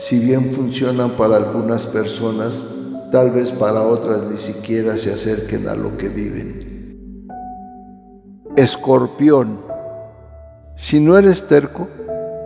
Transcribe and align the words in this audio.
si 0.00 0.18
bien 0.18 0.52
funcionan 0.52 1.10
para 1.10 1.36
algunas 1.36 1.86
personas, 1.86 2.60
tal 3.12 3.30
vez 3.30 3.52
para 3.52 3.82
otras 3.82 4.24
ni 4.24 4.38
siquiera 4.38 4.96
se 4.96 5.12
acerquen 5.12 5.68
a 5.68 5.74
lo 5.74 5.96
que 5.96 6.08
viven. 6.08 7.28
Escorpión 8.56 9.70
si 10.80 10.98
no 10.98 11.18
eres 11.18 11.46
terco, 11.46 11.88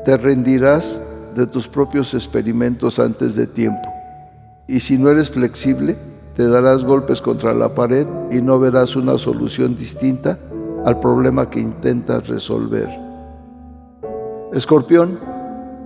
te 0.04 0.16
rendirás 0.16 1.00
de 1.36 1.46
tus 1.46 1.68
propios 1.68 2.14
experimentos 2.14 2.98
antes 2.98 3.36
de 3.36 3.46
tiempo. 3.46 3.88
Y 4.66 4.80
si 4.80 4.98
no 4.98 5.08
eres 5.08 5.30
flexible, 5.30 5.96
te 6.34 6.48
darás 6.48 6.84
golpes 6.84 7.22
contra 7.22 7.54
la 7.54 7.74
pared 7.74 8.08
y 8.32 8.42
no 8.42 8.58
verás 8.58 8.96
una 8.96 9.18
solución 9.18 9.76
distinta 9.76 10.36
al 10.84 10.98
problema 10.98 11.48
que 11.48 11.60
intentas 11.60 12.26
resolver. 12.26 12.88
Escorpión, 14.52 15.20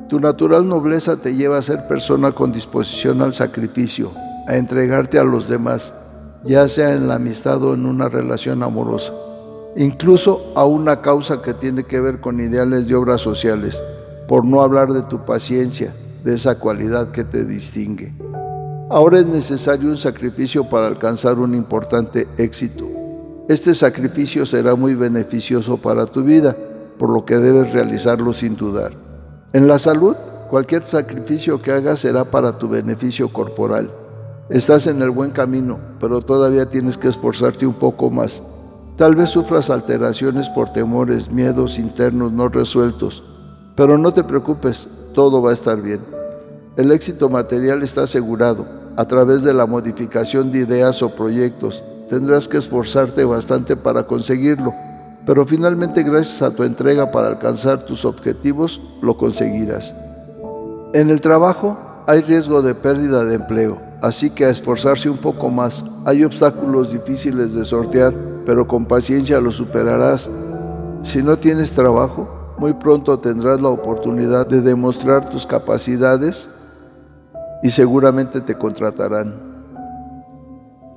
tu 0.09 0.21
natural 0.21 0.67
nobleza 0.67 1.17
te 1.17 1.35
lleva 1.35 1.59
a 1.59 1.63
ser 1.63 1.87
persona 1.87 2.33
con 2.33 2.53
disposición 2.53 3.23
al 3.23 3.35
sacrificio, 3.35 4.13
a 4.47 4.57
entregarte 4.57 5.19
a 5.19 5.25
los 5.25 5.49
demás, 5.49 5.93
ya 6.45 6.69
sea 6.69 6.93
en 6.93 7.09
la 7.09 7.17
amistad 7.17 7.63
o 7.63 7.75
en 7.75 7.87
una 7.87 8.09
relación 8.09 8.63
amorosa 8.63 9.13
incluso 9.79 10.53
a 10.57 10.65
una 10.65 11.01
causa 11.01 11.41
que 11.41 11.55
tiene 11.55 11.85
que 11.85 12.01
ver 12.01 12.21
con 12.21 12.41
ideales 12.41 12.89
de 12.89 12.95
obras 12.95 13.21
sociales, 13.21 13.83
por 14.27 14.45
no 14.45 14.63
hablar 14.63 14.93
de 14.93 15.03
tu 15.03 15.25
paciencia, 15.25 15.95
de 16.25 16.35
esa 16.35 16.59
cualidad 16.59 17.13
que 17.13 17.25
te 17.25 17.45
distingue. 17.45 18.13
Ahora 18.91 19.21
es 19.21 19.27
necesario 19.27 19.89
un 19.89 19.97
sacrificio 19.97 20.69
para 20.69 20.87
alcanzar 20.87 21.39
un 21.39 21.55
importante 21.55 22.27
éxito. 22.39 22.87
Este 23.49 23.75
sacrificio 23.75 24.47
será 24.47 24.75
muy 24.75 24.95
beneficioso 24.95 25.77
para 25.77 26.07
tu 26.07 26.23
vida, 26.25 26.57
por 26.99 27.11
lo 27.11 27.25
que 27.25 27.37
debes 27.37 27.73
realizarlo 27.73 28.33
sin 28.33 28.57
dudar. 28.57 29.08
En 29.55 29.67
la 29.67 29.79
salud, 29.79 30.15
cualquier 30.51 30.85
sacrificio 30.85 31.63
que 31.63 31.73
hagas 31.73 32.01
será 32.01 32.27
para 32.27 32.59
tu 32.59 32.69
beneficio 32.69 33.33
corporal. 33.33 33.91
Estás 34.51 34.87
en 34.87 35.01
el 35.01 35.09
buen 35.09 35.31
camino, 35.31 35.79
pero 35.99 36.21
todavía 36.21 36.67
tienes 36.67 36.99
que 36.99 37.09
esforzarte 37.09 37.67
un 37.67 37.73
poco 37.73 38.11
más. 38.11 38.43
Tal 38.97 39.17
vez 39.17 39.31
sufras 39.31 39.71
alteraciones 39.71 40.51
por 40.51 40.75
temores, 40.75 41.31
miedos 41.31 41.79
internos 41.79 42.31
no 42.31 42.51
resueltos, 42.51 43.25
pero 43.75 43.97
no 43.97 44.13
te 44.13 44.23
preocupes, 44.23 44.87
todo 45.15 45.41
va 45.41 45.51
a 45.51 45.55
estar 45.55 45.81
bien. 45.81 46.01
El 46.77 46.93
éxito 46.93 47.31
material 47.31 47.83
está 47.83 48.03
asegurado 48.03 48.67
a 48.97 49.07
través 49.07 49.45
de 49.45 49.55
la 49.55 49.65
modificación 49.65 50.53
de 50.53 50.59
ideas 50.59 51.03
o 51.03 51.09
proyectos. 51.09 51.83
Tendrás 52.07 52.49
que 52.49 52.59
esforzarte 52.59 53.25
bastante 53.25 53.77
para 53.77 54.07
conseguirlo, 54.07 54.75
pero 55.27 55.47
finalmente 55.47 56.03
gracias 56.03 56.43
a 56.43 56.55
tu 56.55 56.65
entrega 56.65 57.11
para 57.11 57.29
alcanzar 57.29 57.85
tus 57.85 58.05
objetivos 58.05 58.81
lo 59.03 59.17
conseguirás. 59.17 59.95
En 60.95 61.11
el 61.11 61.21
trabajo 61.21 61.79
hay 62.07 62.23
riesgo 62.23 62.63
de 62.63 62.75
pérdida 62.75 63.25
de 63.25 63.35
empleo, 63.35 63.79
así 64.03 64.31
que 64.31 64.47
a 64.47 64.51
esforzarse 64.51 65.11
un 65.11 65.19
poco 65.19 65.51
más. 65.51 65.85
Hay 66.07 66.25
obstáculos 66.25 66.93
difíciles 66.93 67.53
de 67.53 67.65
sortear 67.65 68.15
pero 68.49 68.67
con 68.67 68.87
paciencia 68.87 69.43
lo 69.43 69.53
superarás. 69.53 70.31
Si 71.03 71.23
no 71.23 71.37
tienes 71.37 71.73
trabajo, 71.73 72.55
muy 72.57 72.73
pronto 72.73 73.19
tendrás 73.19 73.61
la 73.61 73.69
oportunidad 73.69 74.47
de 74.47 74.63
demostrar 74.63 75.29
tus 75.29 75.47
capacidades 75.47 76.49
y 77.63 77.69
seguramente 77.69 78.41
te 78.41 78.55
contratarán. 78.55 79.35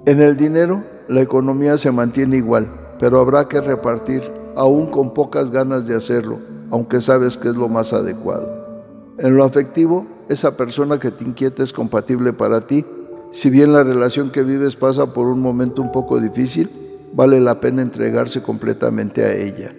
En 0.06 0.22
el 0.22 0.38
dinero, 0.38 0.82
la 1.10 1.20
economía 1.20 1.78
se 1.78 1.92
mantiene 1.92 2.38
igual, 2.38 2.72
pero 3.02 3.20
habrá 3.20 3.48
que 3.48 3.60
repartir, 3.60 4.22
aún 4.56 4.86
con 4.86 5.16
pocas 5.16 5.50
ganas 5.50 5.88
de 5.88 5.96
hacerlo, 5.96 6.38
aunque 6.70 7.02
sabes 7.02 7.36
que 7.36 7.50
es 7.50 7.56
lo 7.56 7.68
más 7.68 7.94
adecuado. 7.94 8.86
En 9.18 9.36
lo 9.36 9.44
afectivo, 9.44 10.06
esa 10.30 10.56
persona 10.56 11.00
que 11.00 11.10
te 11.10 11.24
inquieta 11.24 11.64
es 11.64 11.74
compatible 11.74 12.32
para 12.32 12.62
ti, 12.62 12.86
si 13.32 13.50
bien 13.50 13.74
la 13.74 13.84
relación 13.84 14.30
que 14.30 14.44
vives 14.44 14.76
pasa 14.76 15.14
por 15.14 15.26
un 15.26 15.40
momento 15.40 15.82
un 15.82 15.92
poco 15.92 16.22
difícil, 16.22 16.70
vale 17.14 17.42
la 17.42 17.60
pena 17.60 17.82
entregarse 17.82 18.44
completamente 18.44 19.26
a 19.26 19.34
ella. 19.34 19.74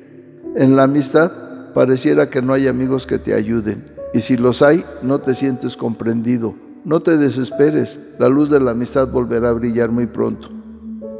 En 0.56 0.74
la 0.74 0.82
amistad 0.82 1.30
pareciera 1.74 2.28
que 2.28 2.42
no 2.42 2.54
hay 2.54 2.66
amigos 2.66 3.06
que 3.06 3.20
te 3.20 3.34
ayuden 3.34 3.84
y 4.12 4.22
si 4.22 4.36
los 4.36 4.62
hay 4.62 4.84
no 5.00 5.20
te 5.20 5.36
sientes 5.36 5.76
comprendido. 5.76 6.54
No 6.84 7.00
te 7.00 7.16
desesperes, 7.16 8.00
la 8.18 8.28
luz 8.28 8.50
de 8.50 8.58
la 8.58 8.72
amistad 8.72 9.06
volverá 9.06 9.50
a 9.50 9.52
brillar 9.52 9.92
muy 9.92 10.06
pronto. 10.06 10.61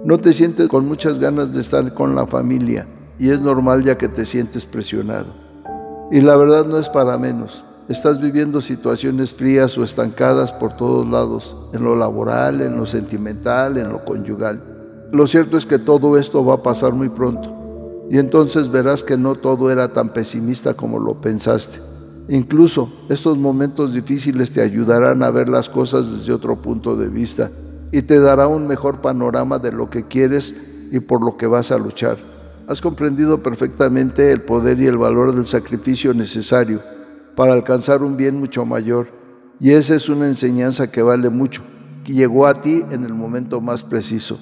No 0.05 0.19
te 0.19 0.33
sientes 0.33 0.69
con 0.69 0.89
muchas 0.89 1.21
ganas 1.21 1.55
de 1.55 1.61
estar 1.61 1.95
con 1.95 2.17
la 2.17 2.27
familia 2.27 2.89
y 3.21 3.31
es 3.31 3.41
normal 3.41 3.85
ya 3.85 3.97
que 3.97 4.09
te 4.09 4.25
sientes 4.25 4.67
presionado. 4.67 5.33
Y 6.11 6.21
la 6.23 6.37
verdad 6.37 6.67
no 6.67 6.77
es 6.79 6.89
para 6.89 7.17
menos. 7.19 7.65
Estás 7.89 8.21
viviendo 8.21 8.61
situaciones 8.61 9.33
frías 9.33 9.79
o 9.79 9.85
estancadas 9.85 10.51
por 10.51 10.77
todos 10.77 11.07
lados, 11.09 11.57
en 11.73 11.85
lo 11.85 11.95
laboral, 11.95 12.63
en 12.63 12.77
lo 12.77 12.85
sentimental, 12.85 13.77
en 13.79 13.91
lo 13.91 14.05
conyugal. 14.05 15.09
Lo 15.13 15.29
cierto 15.29 15.57
es 15.57 15.67
que 15.67 15.79
todo 15.79 16.19
esto 16.19 16.45
va 16.45 16.55
a 16.55 16.63
pasar 16.65 16.95
muy 16.95 17.09
pronto 17.09 18.07
y 18.11 18.19
entonces 18.19 18.73
verás 18.73 19.05
que 19.05 19.17
no 19.17 19.37
todo 19.37 19.71
era 19.71 19.93
tan 19.93 20.13
pesimista 20.13 20.75
como 20.75 20.99
lo 20.99 21.21
pensaste. 21.21 21.79
Incluso 22.29 22.93
estos 23.09 23.39
momentos 23.39 23.95
difíciles 23.95 24.51
te 24.51 24.63
ayudarán 24.63 25.23
a 25.23 25.31
ver 25.31 25.49
las 25.49 25.69
cosas 25.69 26.11
desde 26.11 26.33
otro 26.33 26.61
punto 26.61 26.97
de 26.97 27.09
vista 27.09 27.53
y 27.93 28.03
te 28.03 28.19
dará 28.19 28.49
un 28.49 28.67
mejor 28.67 29.03
panorama 29.03 29.59
de 29.59 29.71
lo 29.71 29.91
que 29.91 30.05
quieres 30.05 30.55
y 30.91 30.99
por 31.01 31.23
lo 31.23 31.37
que 31.37 31.47
vas 31.47 31.71
a 31.71 31.79
luchar. 31.79 32.17
Has 32.67 32.81
comprendido 32.81 33.43
perfectamente 33.43 34.33
el 34.33 34.43
poder 34.43 34.81
y 34.81 34.87
el 34.87 34.97
valor 34.97 35.35
del 35.35 35.47
sacrificio 35.47 36.15
necesario 36.15 36.81
para 37.37 37.53
alcanzar 37.53 38.03
un 38.03 38.17
bien 38.17 38.41
mucho 38.41 38.65
mayor 38.65 39.09
y 39.61 39.73
esa 39.73 39.95
es 39.95 40.09
una 40.09 40.27
enseñanza 40.27 40.91
que 40.91 41.03
vale 41.03 41.29
mucho, 41.29 41.63
que 42.03 42.15
llegó 42.15 42.47
a 42.47 42.55
ti 42.55 42.83
en 42.91 43.05
el 43.05 43.13
momento 43.13 43.61
más 43.61 43.83
preciso. 43.83 44.39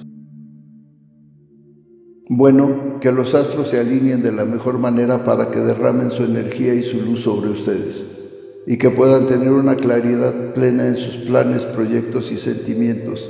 Bueno, 2.29 2.99
que 3.01 3.11
los 3.11 3.35
astros 3.35 3.67
se 3.67 3.79
alineen 3.79 4.23
de 4.23 4.31
la 4.31 4.45
mejor 4.45 4.79
manera 4.79 5.25
para 5.25 5.51
que 5.51 5.59
derramen 5.59 6.11
su 6.11 6.23
energía 6.23 6.73
y 6.73 6.83
su 6.83 7.01
luz 7.01 7.23
sobre 7.23 7.49
ustedes 7.49 8.20
y 8.65 8.77
que 8.77 8.89
puedan 8.89 9.27
tener 9.27 9.51
una 9.51 9.75
claridad 9.75 10.53
plena 10.53 10.87
en 10.87 10.97
sus 10.97 11.17
planes, 11.17 11.65
proyectos 11.65 12.31
y 12.31 12.37
sentimientos. 12.37 13.27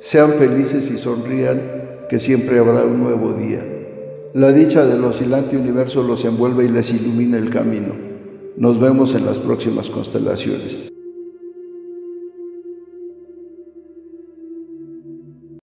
Sean 0.00 0.32
felices 0.32 0.90
y 0.90 0.98
sonrían, 0.98 1.60
que 2.08 2.18
siempre 2.18 2.58
habrá 2.58 2.84
un 2.84 3.02
nuevo 3.02 3.32
día. 3.32 3.64
La 4.34 4.52
dicha 4.52 4.86
del 4.86 5.02
oscilante 5.04 5.56
universo 5.56 6.02
los 6.02 6.24
envuelve 6.24 6.66
y 6.66 6.68
les 6.68 6.92
ilumina 6.92 7.38
el 7.38 7.50
camino. 7.50 7.94
Nos 8.56 8.78
vemos 8.78 9.14
en 9.14 9.26
las 9.26 9.38
próximas 9.38 9.88
constelaciones. 9.88 10.90